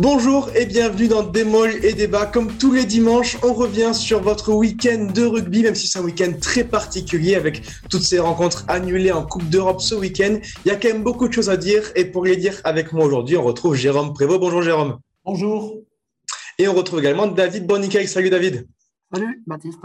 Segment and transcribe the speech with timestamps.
[0.00, 2.24] Bonjour et bienvenue dans Démol et Débat.
[2.24, 6.02] Comme tous les dimanches, on revient sur votre week-end de rugby, même si c'est un
[6.02, 10.38] week-end très particulier avec toutes ces rencontres annulées en Coupe d'Europe ce week-end.
[10.64, 12.92] Il y a quand même beaucoup de choses à dire et pour les dire avec
[12.92, 14.38] moi aujourd'hui, on retrouve Jérôme Prévost.
[14.38, 15.00] Bonjour Jérôme.
[15.24, 15.82] Bonjour.
[16.58, 18.06] Et on retrouve également David Boniquet.
[18.06, 18.68] Salut David.
[19.12, 19.80] Salut Baptiste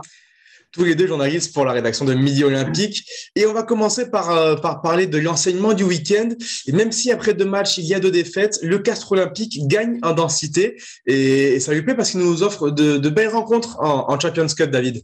[0.74, 3.06] tous les deux journalistes pour la rédaction de Midi Olympique.
[3.36, 6.30] Et on va commencer par, euh, par parler de l'enseignement du week-end.
[6.66, 10.00] Et même si après deux matchs, il y a deux défaites, le Castre Olympique gagne
[10.02, 10.82] en densité.
[11.06, 15.04] Et, ça lui plaît parce qu'il nous offre de, belles rencontres en, Champions Cup, David.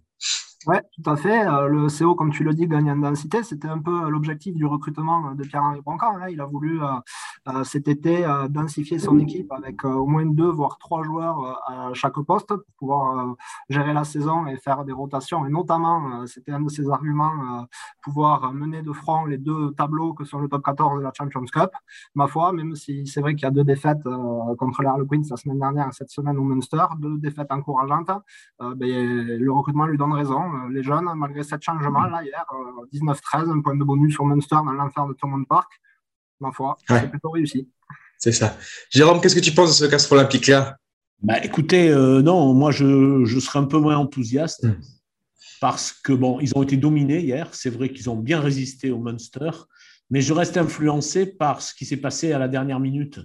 [0.68, 1.48] Oui, tout à fait.
[1.48, 3.44] Euh, le CO, comme tu le dis, gagne en densité.
[3.44, 6.18] C'était un peu l'objectif du recrutement de Pierre-Henri Broncan.
[6.18, 6.28] Hein.
[6.30, 6.88] Il a voulu euh,
[7.64, 12.48] cet été densifier son équipe avec au moins deux, voire trois joueurs à chaque poste
[12.48, 13.36] pour pouvoir
[13.70, 15.46] gérer la saison et faire des rotations.
[15.46, 17.68] Et notamment, c'était un de ses arguments,
[18.02, 21.46] pouvoir mener de front les deux tableaux que sont le top 14 de la Champions
[21.46, 21.72] Cup.
[22.16, 24.04] Ma foi, même si c'est vrai qu'il y a deux défaites
[24.58, 28.12] contre les Harlequins la semaine dernière et cette semaine au Munster, deux défaites encourageantes,
[28.60, 30.42] ben, le recrutement lui donne raison.
[30.42, 32.46] Euh, les jeunes, malgré cette changement, là, hier,
[32.92, 35.80] 19-13, euh, un point de bonus sur Munster dans l'enfer de Thomond Park.
[36.40, 37.68] Ma foi, c'est plutôt réussi.
[38.18, 38.58] C'est ça.
[38.90, 40.78] Jérôme, qu'est-ce que tu penses de ce Castre Olympique-là?
[41.22, 44.66] Bah, Écoutez, euh, non, moi, je, je serais un peu moins enthousiaste.
[44.66, 44.76] Hmm.
[45.62, 47.50] Parce que, bon, ils ont été dominés hier.
[47.54, 49.52] C'est vrai qu'ils ont bien résisté au Munster.
[50.10, 53.20] Mais je reste influencé par ce qui s'est passé à la dernière minute,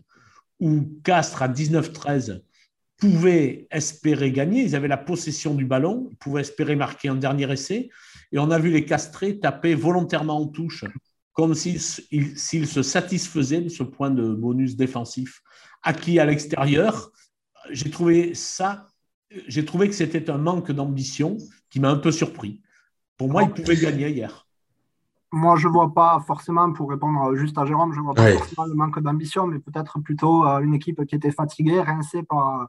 [0.60, 2.42] où Castres, à 19-13,
[2.98, 4.62] pouvaient espérer gagner.
[4.62, 7.90] Ils avaient la possession du ballon, ils pouvaient espérer marquer un dernier essai.
[8.32, 10.84] Et on a vu les castrés taper volontairement en touche,
[11.34, 15.42] comme s'ils se satisfaisaient de ce point de bonus défensif
[15.82, 17.12] acquis à l'extérieur.
[17.70, 18.86] J'ai trouvé ça,
[19.48, 21.36] j'ai trouvé que c'était un manque d'ambition
[21.70, 22.62] qui m'a un peu surpris.
[23.16, 24.43] Pour moi, ils pouvaient gagner hier
[25.34, 28.30] moi, je ne vois pas forcément, pour répondre juste à Jérôme, je ne vois pas
[28.32, 32.68] forcément le manque d'ambition, mais peut-être plutôt euh, une équipe qui était fatiguée, rincée par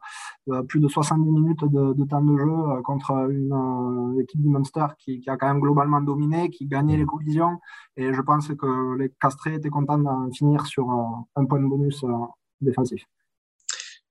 [0.50, 4.88] euh, plus de 70 minutes de, temps de jeu euh, contre une équipe du Munster
[4.98, 7.60] qui, a quand même globalement dominé, qui gagnait les collisions.
[7.98, 10.90] Et je pense que les Castrés étaient contents de finir sur
[11.36, 12.04] un point de bonus
[12.62, 13.06] défensif.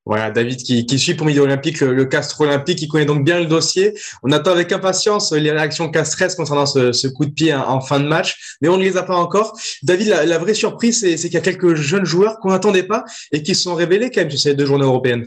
[0.06, 3.46] Voilà, David qui, suit pour Midi Olympique le, Castre Olympique, qui connaît donc bien le
[3.46, 3.94] dossier.
[4.22, 8.00] On attend avec impatience les réactions castresses concernant ce, ce coup de pied en, fin
[8.00, 9.58] de match, mais on ne les a pas encore.
[9.82, 13.04] David, la, la vraie surprise, c'est qu'il y a quelques jeunes joueurs qu'on n'attendait pas
[13.32, 15.26] et qui se sont révélés quand même sur ces deux journées européennes.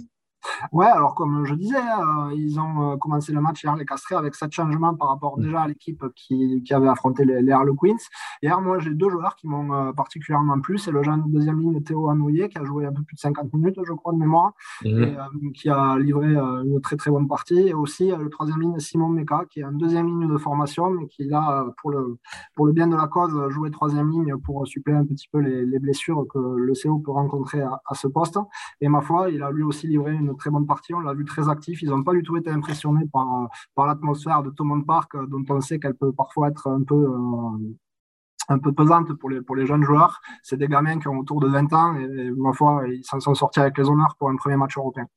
[0.72, 4.16] Ouais, alors comme je disais, euh, ils ont euh, commencé le match hier, les Castrés,
[4.16, 5.44] avec sept changements par rapport mm.
[5.44, 7.96] déjà à l'équipe qui, qui, avait affronté les, les Harlequins.
[8.42, 10.78] Hier, moi, j'ai deux joueurs qui m'ont euh, particulièrement plu.
[10.78, 13.54] C'est le jeune deuxième ligne Théo Hanouillet, qui a joué un peu plus de 50
[13.54, 14.54] minutes, je crois, de mémoire,
[14.84, 14.88] mm.
[14.88, 17.60] et, qui a livré une très très bonne partie.
[17.60, 21.08] Et aussi le troisième ligne Simon Meka, qui est un deuxième ligne de formation, mais
[21.08, 22.18] qui là, pour le,
[22.56, 25.66] pour le bien de la cause, joué troisième ligne pour suppléer un petit peu les,
[25.66, 28.40] les blessures que le CO peut rencontrer à, à ce poste.
[28.82, 30.94] Et ma foi, il a lui aussi livré une très bonne partie.
[30.94, 31.82] On l'a vu très actif.
[31.82, 35.44] Ils n'ont pas du tout été impressionnés par, par l'atmosphère de Thomond Park, euh, dont
[35.50, 39.84] on sait qu'elle peut parfois être un peu, euh, pesante pour les, pour les jeunes
[39.84, 40.22] joueurs.
[40.44, 43.36] C'est des gamins qui ont autour de 20 ans et, ma foi, ils s'en sont
[43.36, 45.08] sortis avec les honneurs pour un premier match européen.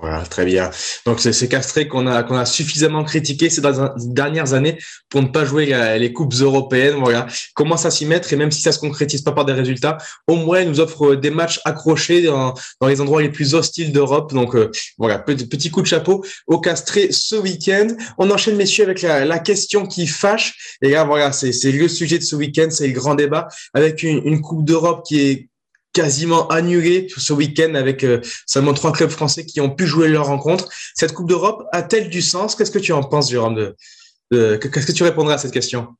[0.00, 0.70] Voilà, très bien.
[1.06, 3.62] Donc c'est ces castrés qu'on a suffisamment critiqué ces
[3.96, 5.66] dernières années pour ne pas jouer
[5.98, 6.96] les coupes européennes.
[6.98, 9.96] Voilà, commence à s'y mettre et même si ça se concrétise pas par des résultats,
[10.26, 12.54] au moins ils nous offre des matchs accrochés dans,
[12.86, 14.34] les endroits les plus hostiles d'Europe.
[14.34, 17.88] Donc euh, voilà, petit, coup de chapeau au castré ce week-end.
[18.18, 20.78] On enchaîne messieurs avec la, question qui fâche.
[20.82, 24.42] Et là voilà, c'est le sujet de ce week-end, c'est le grand débat avec une
[24.42, 25.48] coupe d'Europe qui est
[25.96, 30.26] quasiment annulé ce week-end avec euh, seulement trois clubs français qui ont pu jouer leur
[30.26, 30.68] rencontre.
[30.94, 32.54] Cette Coupe d'Europe a-t-elle du sens?
[32.54, 35.96] Qu'est-ce que tu en penses, Jérôme de, Qu'est-ce que tu répondrais à cette question?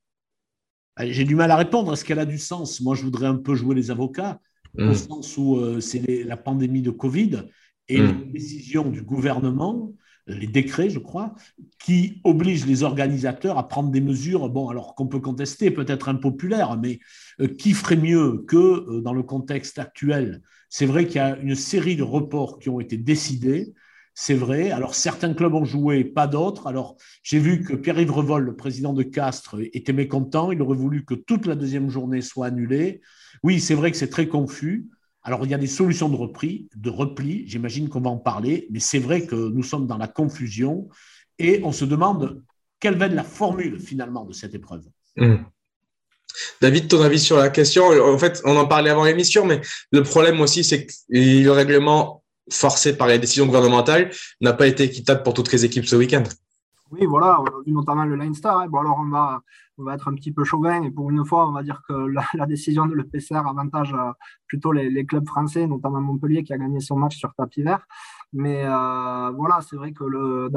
[0.97, 1.95] Ah, J'ai du mal à répondre.
[1.95, 2.83] Est-ce qu'elle a du sens?
[2.83, 4.39] Moi, je voudrais un peu jouer les avocats,
[4.77, 4.95] au hmm.
[4.95, 7.45] sens où euh, c'est la pandémie de Covid
[7.89, 8.19] et hmm.
[8.19, 9.95] les décisions du gouvernement
[10.27, 11.35] les décrets, je crois,
[11.79, 16.77] qui obligent les organisateurs à prendre des mesures, bon, alors qu'on peut contester, peut-être impopulaires,
[16.77, 16.99] mais
[17.41, 20.43] euh, qui ferait mieux que euh, dans le contexte actuel?
[20.69, 23.73] C'est vrai qu'il y a une série de reports qui ont été décidés.
[24.15, 24.71] C'est vrai.
[24.71, 26.67] Alors, certains clubs ont joué, pas d'autres.
[26.67, 30.51] Alors, j'ai vu que Pierre-Yves Revol, le président de Castres, était mécontent.
[30.51, 33.03] Il aurait voulu que toute la deuxième journée soit annulée.
[33.43, 34.89] Oui, c'est vrai que c'est très confus.
[35.27, 38.69] Alors, il y a des solutions de repli, de repli j'imagine qu'on va en parler,
[38.71, 40.89] mais c'est vrai que nous sommes dans la confusion
[41.41, 42.45] et on se demande
[42.79, 44.85] quelle va être la formule finalement de cette épreuve.
[45.17, 45.39] Hmm.
[46.61, 47.87] David, ton avis sur la question?
[47.87, 52.23] En fait, on en parlait avant l'émission, mais le problème aussi, c'est que le règlement
[52.49, 56.23] forcé par les décisions gouvernementales n'a pas été équitable pour toutes les équipes ce week-end.
[56.93, 58.49] Oui, voilà, on vu notamment le Leinster.
[58.49, 58.69] Hein.
[58.69, 59.43] Bon, alors on va,
[59.77, 61.93] on va être un petit peu chauvin et pour une fois, on va dire que
[61.93, 64.13] la, décision de l'EPCR avantage euh,
[64.47, 67.87] plutôt les, les, clubs français, notamment Montpellier qui a gagné son match sur tapis vert.
[68.33, 70.49] Mais euh, voilà, c'est vrai que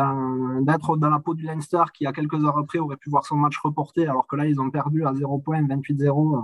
[0.61, 3.35] d'être dans la peau du Leinster qui, a quelques heures après, aurait pu voir son
[3.35, 6.43] match reporté, alors que là, ils ont perdu à 0 points, 28-0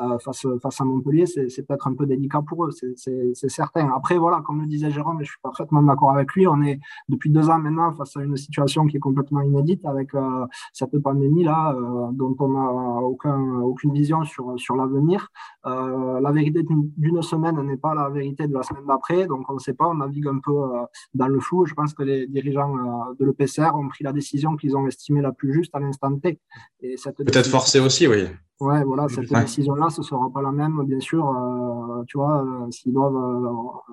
[0.00, 3.90] euh, face, face à Montpellier, c'est peut-être un peu délicat pour eux, c'est certain.
[3.94, 6.80] Après, voilà, comme le disait Jérôme, et je suis parfaitement d'accord avec lui, on est
[7.08, 10.96] depuis deux ans maintenant face à une situation qui est complètement inédite avec euh, cette
[10.98, 12.70] pandémie-là, euh, dont on n'a
[13.02, 15.28] aucun, aucune vision sur, sur l'avenir.
[15.66, 16.62] Euh, la vérité
[16.96, 19.88] d'une semaine n'est pas la vérité de la semaine d'après, donc on ne sait pas,
[19.88, 20.57] on navigue un peu
[21.14, 21.66] dans le flou.
[21.66, 25.20] Je pense que les dirigeants euh, de l'EPCR ont pris la décision qu'ils ont estimée
[25.20, 26.40] la plus juste à l'instant T.
[26.80, 28.26] Peut-être forcé aussi, oui.
[28.60, 31.24] Ouais, voilà, cette décision-là, ce ne sera pas la même, bien sûr.
[32.08, 33.14] tu vois, s'ils doivent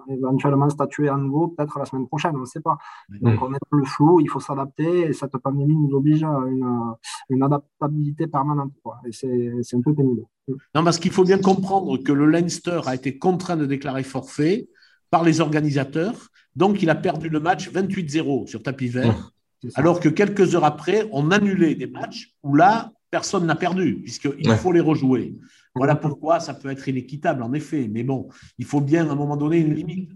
[0.10, 2.76] éventuellement statuer à nouveau, peut-être la semaine prochaine, on ne sait pas.
[3.10, 6.40] Donc, on est dans le flou, il faut s'adapter, et cette pandémie nous oblige à
[6.48, 6.96] une,
[7.30, 8.72] une adaptabilité permanente.
[9.06, 10.26] Et c'est un peu pénible.
[10.74, 14.70] Non, parce qu'il faut bien comprendre que le Leinster a été contraint de déclarer forfait
[15.10, 16.30] par les organisateurs.
[16.56, 19.32] Donc, il a perdu le match 28-0 sur tapis vert.
[19.76, 24.50] alors que quelques heures après, on annulait des matchs où là, personne n'a perdu, puisqu'il
[24.52, 25.36] faut les rejouer.
[25.76, 27.90] Voilà pourquoi ça peut être inéquitable, en effet.
[27.92, 30.12] Mais bon, il faut bien à un moment donné une limite.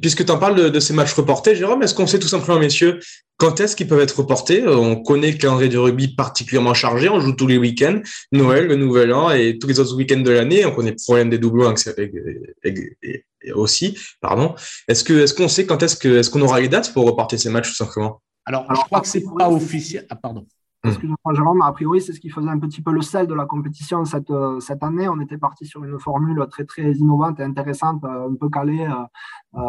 [0.00, 3.00] Puisque tu en parles de, ces matchs reportés, Jérôme, est-ce qu'on sait tout simplement, messieurs,
[3.36, 4.66] quand est-ce qu'ils peuvent être reportés?
[4.66, 8.76] On connaît le calendrier du rugby particulièrement chargé, on joue tous les week-ends, Noël, le
[8.76, 11.74] Nouvel An et tous les autres week-ends de l'année, on connaît le problème des doublons
[13.54, 13.98] aussi.
[14.20, 14.54] Pardon.
[14.88, 17.70] Est-ce qu'on sait quand est-ce que est-ce qu'on aura les dates pour reporter ces matchs
[17.70, 18.22] tout simplement?
[18.44, 20.06] Alors, je crois que c'est pas officiel.
[20.10, 20.46] Ah, pardon.
[20.84, 20.88] Mmh.
[20.88, 23.46] Excuse-moi, Jérôme, a priori, c'est ce qui faisait un petit peu le sel de la
[23.46, 25.08] compétition cette, euh, cette année.
[25.08, 28.84] On était parti sur une formule très, très innovante et intéressante, euh, un peu calée
[28.84, 29.60] euh,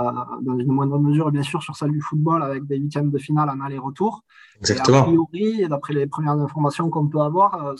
[0.42, 3.48] dans une moindre mesure, bien sûr, sur celle du football avec des huitièmes de finale
[3.52, 4.24] en aller-retour.
[4.58, 4.98] Exactement.
[4.98, 7.76] Et a priori, d'après les premières informations qu'on peut avoir,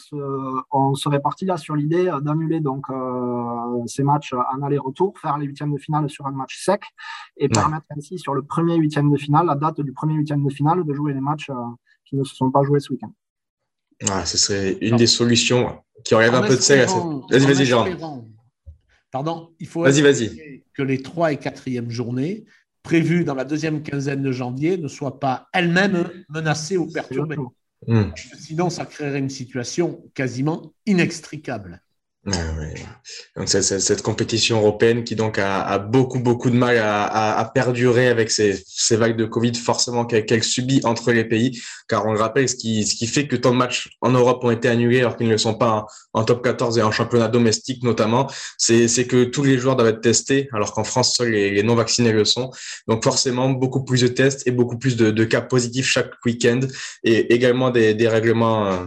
[0.72, 2.88] on serait parti là sur l'idée d'annuler donc
[3.88, 6.84] ces matchs en aller-retour, faire les huitièmes de finale sur un match sec
[7.38, 10.50] et permettre ainsi sur le premier huitième de finale, la date du premier huitième de
[10.50, 11.50] finale, de jouer les matchs
[12.06, 13.12] qui ne se sont pas joués ce week-end.
[14.10, 16.88] Ah, ce serait une des solutions qui enlève un peu de sel.
[16.88, 17.88] Vas-y, vas-y, Jean.
[19.12, 20.64] Pardon, il faut vas-y, vas-y.
[20.74, 22.46] que les trois et quatrième journées
[22.82, 27.38] prévues dans la deuxième quinzaine de janvier ne soient pas elles-mêmes menacées ou perturbées.
[27.88, 28.12] Hmm.
[28.40, 31.83] Sinon, ça créerait une situation quasiment inextricable.
[32.26, 38.64] Donc, cette compétition européenne qui donc a, beaucoup beaucoup de mal à, perdurer avec ces,
[38.92, 42.86] vagues de Covid forcément qu'elle subit entre les pays, car on le rappelle, ce qui,
[42.86, 45.34] ce qui fait que tant de matchs en Europe ont été annulés alors qu'ils ne
[45.34, 49.58] le sont pas en, top 14 et en championnat domestique notamment, c'est que tous les
[49.58, 52.52] joueurs doivent être testés, alors qu'en France seuls les, non vaccinés le sont.
[52.88, 56.60] Donc forcément beaucoup plus de tests et beaucoup plus de, cas positifs chaque week-end
[57.04, 58.86] et également des, des règlements euh,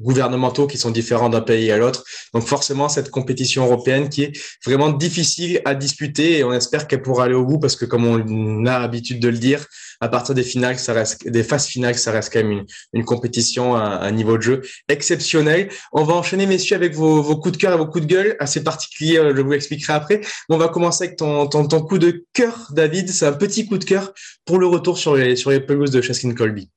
[0.00, 2.04] gouvernementaux qui sont différents d'un pays à l'autre.
[2.34, 4.32] Donc forcément, cette compétition européenne qui est
[4.64, 8.04] vraiment difficile à disputer et on espère qu'elle pourra aller au bout parce que comme
[8.04, 9.66] on a l'habitude de le dire,
[10.00, 13.04] à partir des finales, ça reste des phases finales, ça reste quand même une, une
[13.04, 15.68] compétition à un niveau de jeu exceptionnel.
[15.92, 18.36] On va enchaîner, messieurs, avec vos, vos coups de cœur et vos coups de gueule
[18.38, 19.18] assez particuliers.
[19.18, 20.20] Euh, je vous l'expliquerai après.
[20.48, 23.10] On va commencer avec ton, ton, ton coup de cœur, David.
[23.10, 24.12] C'est un petit coup de cœur
[24.46, 26.70] pour le retour sur les, sur les pelouses de Chaskin Colby.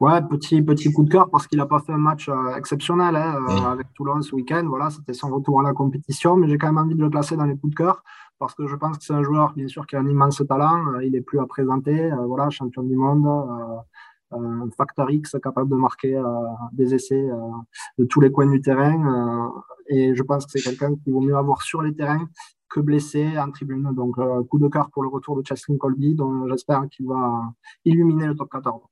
[0.00, 3.14] Ouais, petit, petit coup de cœur parce qu'il n'a pas fait un match euh, exceptionnel
[3.14, 4.64] hein, euh, avec Toulon ce week-end.
[4.66, 7.36] Voilà, c'était son retour à la compétition, mais j'ai quand même envie de le classer
[7.36, 8.02] dans les coups de cœur
[8.40, 10.94] parce que je pense que c'est un joueur, bien sûr, qui a un immense talent.
[10.94, 12.10] Euh, il est plus à présenter.
[12.26, 13.26] voilà, champion du monde,
[14.32, 16.20] un facteur X capable de marquer
[16.72, 17.28] des essais
[17.98, 19.52] de tous les coins du terrain.
[19.88, 22.28] et je pense que c'est quelqu'un qu'il vaut mieux avoir sur les terrains
[22.68, 23.92] que blessé en tribune.
[23.94, 24.16] Donc,
[24.48, 27.52] coup de cœur pour le retour de Cheslin Colby, dont j'espère qu'il va
[27.84, 28.82] illuminer le top 14.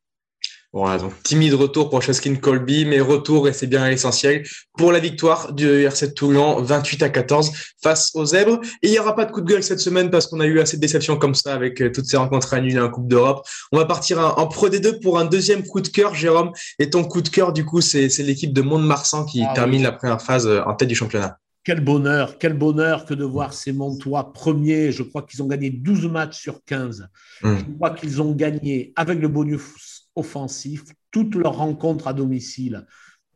[0.74, 4.42] Voilà, donc timide retour pour Chaskin Colby, mais retour, et c'est bien l'essentiel,
[4.78, 7.52] pour la victoire du RC Toulon 28 à 14
[7.82, 8.58] face aux Zèbres.
[8.82, 10.60] Et il n'y aura pas de coup de gueule cette semaine parce qu'on a eu
[10.60, 13.46] assez de déceptions comme ça avec euh, toutes ces rencontres annulées en Coupe d'Europe.
[13.70, 16.52] On va partir en Pro D2 pour un deuxième coup de cœur, Jérôme.
[16.78, 19.92] Et ton coup de cœur, du coup, c'est l'équipe de Mont-de-Marsan qui ah termine la
[19.92, 21.36] première phase euh, en tête du championnat.
[21.64, 24.90] Quel bonheur, quel bonheur que de voir ces Montois premiers.
[24.90, 27.08] Je crois qu'ils ont gagné 12 matchs sur 15.
[27.42, 27.58] Hum.
[27.58, 32.86] Je crois qu'ils ont gagné avec le bonus offensif, toutes leurs rencontres à domicile.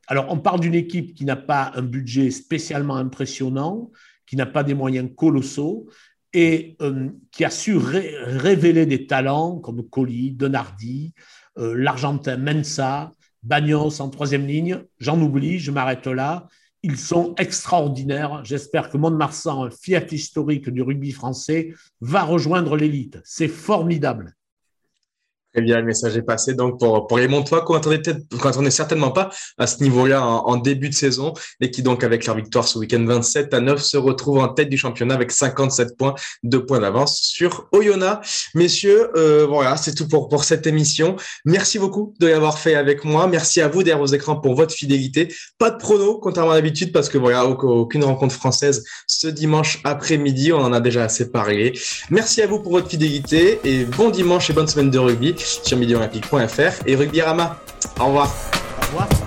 [0.09, 3.90] Alors, on parle d'une équipe qui n'a pas un budget spécialement impressionnant,
[4.26, 5.88] qui n'a pas des moyens colossaux
[6.33, 11.14] et euh, qui a su révéler des talents comme Colli, Donardi,
[11.59, 14.83] euh, l'Argentin Mensa, Bagnos en troisième ligne.
[14.99, 16.49] J'en oublie, je m'arrête là.
[16.83, 18.45] Ils sont extraordinaires.
[18.45, 23.18] J'espère que Mont-de-Marsan, fiat historique du rugby français, va rejoindre l'élite.
[23.25, 24.35] C'est formidable.
[25.56, 26.52] Très bien, le message est passé.
[26.52, 30.94] Donc, pour, pour les Montois, qu'on n'est certainement pas à ce niveau-là en, début de
[30.94, 31.32] saison
[31.62, 34.68] et qui, donc, avec leur victoire ce week-end 27 à 9, se retrouvent en tête
[34.68, 38.50] du championnat avec 57 points, 2 points d'avance sur Oyonnax.
[38.54, 41.16] Messieurs, euh, voilà, c'est tout pour, pour cette émission.
[41.46, 43.26] Merci beaucoup de l'avoir fait avec moi.
[43.26, 45.34] Merci à vous derrière vos écrans pour votre fidélité.
[45.56, 50.52] Pas de prono, contrairement à l'habitude, parce que voilà, aucune rencontre française ce dimanche après-midi.
[50.52, 51.72] On en a déjà assez parlé.
[52.10, 55.79] Merci à vous pour votre fidélité et bon dimanche et bonne semaine de rugby sur
[55.79, 57.57] miliolympique.fr et Rugby Rama.
[58.00, 58.31] Au revoir.
[58.83, 59.25] Au revoir.